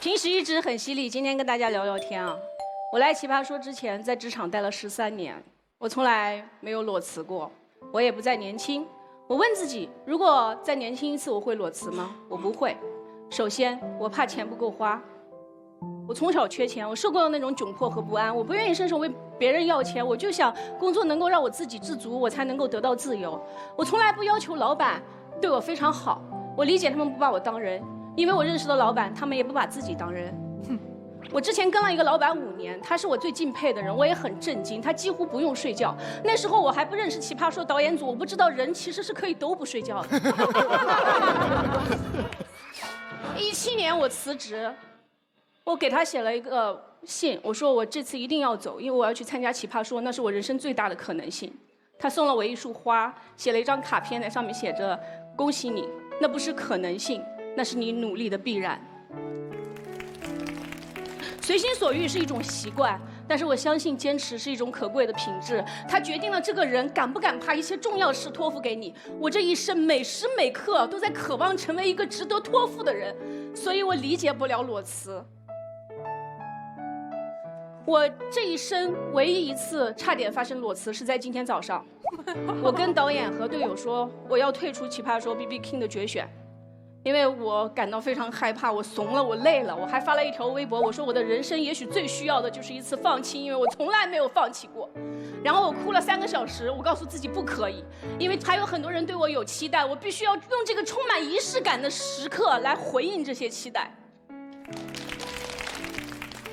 [0.00, 2.34] 平时一直很犀利，今天跟大家聊聊天啊。
[2.90, 5.34] 我来奇葩说之前，在职场待了十三年，
[5.76, 7.52] 我从来没有裸辞过，
[7.92, 8.86] 我也不再年轻。
[9.28, 12.16] 我问自己，如果再年轻一次，我会裸辞吗？
[12.30, 12.74] 我不会。
[13.28, 14.98] 首先，我怕钱不够花。
[16.08, 23.38] 我从小缺钱，我受够了那种窘迫和不安，我不愿意伸手为别人要钱，我就想工作能够让我自给自足，我才能够得到自由。
[23.76, 25.02] 我从来不要求老板
[25.42, 26.22] 对我非常好，
[26.56, 27.82] 我理解他们不把我当人，
[28.20, 30.30] 因为我认识的老板，他们也不把自己当人。
[30.68, 30.78] 哼，
[31.32, 35.96] 我之前跟了一个老板五年，他是我最敬佩的人，我也很震惊，他几乎不用睡觉。
[36.22, 40.20] 那时候我还不认识奇葩说导演组，我不知道人其实是可以都不睡觉的。
[43.38, 44.70] 一七年我辞职。
[45.64, 51.50] 我给他写了一个信，我说我这次一定要走，因为我要去参加奇葩说，那是我人生最大的可能性。
[51.98, 54.98] 他送了我一束花，写了一张卡片，在上面写着
[55.36, 55.88] “恭喜你”，
[56.20, 57.22] 那不是可能性，
[57.56, 58.80] 那是你努力的必然。
[61.40, 65.64] 随心所欲是一种习惯，但是我相信坚持是一种可贵的品质。
[65.88, 68.94] 它决定了这个人敢不敢把一些重要事托付给你。
[69.18, 73.16] 我这一生每时每刻都在渴望成为一个值得托付的人，
[73.52, 75.24] 所以我理解不了裸辞。
[77.84, 81.84] 我这一生唯一一次差点发生裸辞是在今天早上，
[82.62, 86.28] 我跟导演和队友说我要退出《奇葩说》B B King 的决选，
[87.02, 94.86] 因为我感到非常害怕，我怂了，我累了，我还发了一条微博，我说我的人生也许最需要的就是一次放弃，因为我从来没有放弃过。
[95.42, 97.82] 然后我哭了三个小时，我告诉自己不可以，
[98.18, 103.90] 因为还有很多人对我有期待，我必须要用这个充满仪式感的时刻来回应这些期待。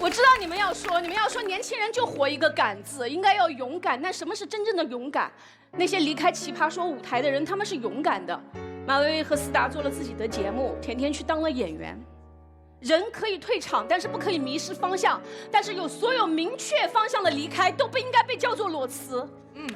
[0.00, 4.02] 我知道你们要说，你们要说年轻人就活一个敢字，应该要勇敢。
[4.02, 5.30] 那什么是真正的勇敢？
[5.70, 8.38] 那些离开奇葩说舞台的人，他们是勇敢的。
[8.92, 11.98] 马薇薇和思达做了自己的节目，甜甜去当了演员。
[12.78, 15.18] 人可以退场，但是不可以迷失方向。
[15.50, 19.26] 但是有所有明确方向的离开，都不应该被叫做裸辞。
[19.54, 19.66] 嗯，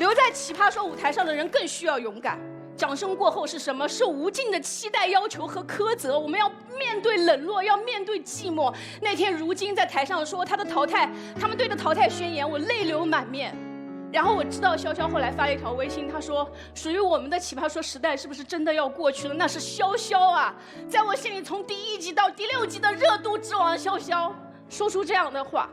[0.00, 2.36] 留在奇葩说舞台上的人更需要勇敢。
[2.76, 3.88] 掌声过后是什么？
[3.88, 6.18] 是无尽的期待、要求和苛责。
[6.18, 8.74] 我们要面对冷落，要面对寂寞。
[9.00, 11.08] 那天，如今在台上说他的淘汰，
[11.40, 13.56] 他们队的淘汰宣言，我泪流满面。
[14.18, 20.52] 然后我知道潇潇后来发了一条微信，他说：“属于我们的奇葩说时代是不是真的要过去了？”那是潇潇啊，
[20.88, 24.32] 在我心里，从第一集到第六集的热度之王潇潇，
[24.68, 25.70] 说出这样的话。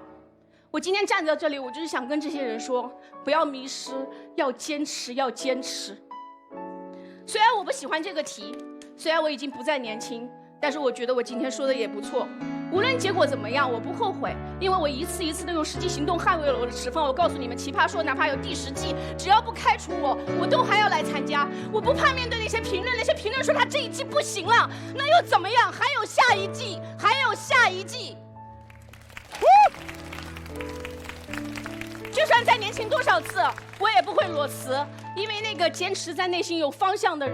[0.69, 2.91] 我今天站在这里，我就是想跟这些人说：
[3.23, 3.93] 不要迷失，
[4.35, 5.97] 要坚持，要坚持。
[7.25, 8.55] 虽然我不喜欢这个题，
[8.95, 10.29] 虽然我已经不再年轻，
[10.61, 12.27] 但是我觉得我今天说的也不错。
[12.71, 17.05] 无论结果怎么样，我不后悔，因为我一次一次的用实际行动捍卫了我的持方。
[17.05, 21.47] 我告诉你们，奇葩说哪怕有第十季，只要不开除我，我都还要来参加。
[21.71, 25.71] 我不怕面对那些评论，那些评论说他这一季不行了，那又怎么样？
[25.71, 28.17] 还有下一季，还有下一季。
[32.11, 33.39] 就算再年轻多少次，
[33.79, 34.77] 我也不会裸辞。
[35.15, 37.25] 因为那个坚持在内心有方向的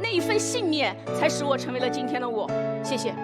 [0.00, 2.50] 那一份信念，才使我成为了今天的我。
[2.82, 3.14] 谢谢。